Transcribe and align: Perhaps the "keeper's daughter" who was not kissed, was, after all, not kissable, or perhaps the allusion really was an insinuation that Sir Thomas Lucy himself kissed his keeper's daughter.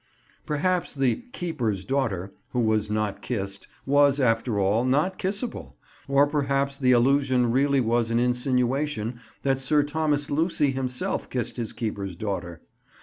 Perhaps 0.47 0.95
the 0.95 1.25
"keeper's 1.31 1.85
daughter" 1.85 2.33
who 2.53 2.59
was 2.61 2.89
not 2.89 3.21
kissed, 3.21 3.67
was, 3.85 4.19
after 4.19 4.59
all, 4.59 4.83
not 4.83 5.19
kissable, 5.19 5.77
or 6.07 6.25
perhaps 6.25 6.75
the 6.75 6.91
allusion 6.91 7.51
really 7.51 7.79
was 7.81 8.09
an 8.09 8.17
insinuation 8.19 9.19
that 9.43 9.59
Sir 9.59 9.83
Thomas 9.83 10.31
Lucy 10.31 10.71
himself 10.71 11.29
kissed 11.29 11.57
his 11.57 11.71
keeper's 11.71 12.15
daughter. 12.15 12.63